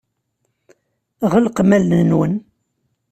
[1.31, 2.33] Ɣelqem allen-nwen.